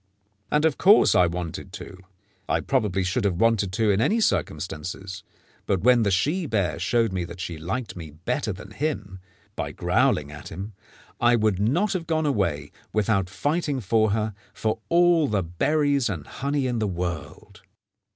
And 0.49 0.65
of 0.65 0.79
course 0.79 1.13
I 1.13 1.27
wanted 1.27 1.71
to. 1.73 1.95
I 2.49 2.59
probably 2.59 3.03
should 3.03 3.23
have 3.23 3.35
wanted 3.39 3.71
to 3.73 3.91
in 3.91 4.01
any 4.01 4.19
circumstances, 4.19 5.21
but 5.67 5.81
when 5.81 6.01
the 6.01 6.09
she 6.09 6.47
bear 6.47 6.79
showed 6.79 7.11
that 7.11 7.39
she 7.39 7.59
liked 7.59 7.95
me 7.95 8.09
better 8.09 8.51
than 8.51 8.71
him, 8.71 9.19
by 9.55 9.71
growling 9.71 10.31
at 10.31 10.47
him, 10.47 10.73
I 11.19 11.35
would 11.35 11.59
not 11.59 11.93
have 11.93 12.07
gone 12.07 12.25
away, 12.25 12.71
without 12.91 13.29
fighting 13.29 13.79
for 13.79 14.09
her, 14.09 14.33
for 14.55 14.79
all 14.89 15.27
the 15.27 15.43
berries 15.43 16.09
and 16.09 16.25
honey 16.25 16.65
in 16.65 16.79
the 16.79 16.87
world. 16.87 17.61